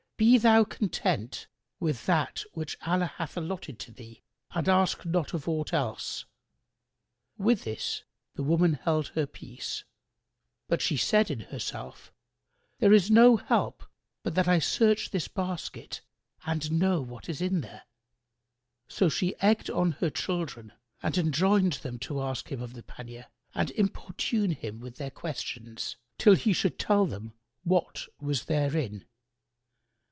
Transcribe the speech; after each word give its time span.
Be 0.17 0.37
thou 0.37 0.65
content 0.65 1.47
with 1.79 2.05
that 2.05 2.43
which 2.53 2.77
Allah 2.85 3.07
hath 3.17 3.35
allotted 3.35 3.79
to 3.79 3.91
thee 3.91 4.21
and 4.51 4.69
ask 4.69 5.03
not 5.03 5.33
of 5.33 5.47
aught 5.49 5.73
else." 5.73 6.25
With 7.39 7.63
this 7.63 8.03
the 8.35 8.43
woman 8.43 8.73
held 8.75 9.07
her 9.09 9.25
peace; 9.25 9.83
but 10.67 10.79
she 10.79 10.95
said 10.95 11.31
in 11.31 11.39
herself, 11.39 12.13
"There 12.77 12.93
is 12.93 13.09
no 13.09 13.35
help 13.35 13.83
but 14.21 14.35
that 14.35 14.47
I 14.47 14.59
search 14.59 15.09
this 15.09 15.27
basket 15.27 16.01
and 16.45 16.71
know 16.71 17.01
what 17.01 17.27
is 17.27 17.39
there." 17.39 17.85
So 18.87 19.09
she 19.09 19.35
egged 19.39 19.71
on 19.71 19.93
her 19.93 20.11
children 20.11 20.71
and 21.01 21.17
enjoined 21.17 21.73
them 21.81 21.97
to 21.97 22.21
ask 22.21 22.51
him 22.51 22.61
of 22.61 22.73
the 22.73 22.83
pannier 22.83 23.25
and 23.55 23.71
importune 23.71 24.51
him 24.51 24.79
with 24.81 24.97
their 24.97 25.09
questions, 25.09 25.95
till 26.19 26.35
he 26.35 26.53
should 26.53 26.77
tell 26.77 27.07
them 27.07 27.33
what 27.63 28.05
was 28.19 28.45
therein. 28.45 29.05